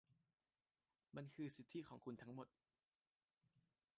[1.15, 2.47] มันคือสิทธิของคุณทั้งหมด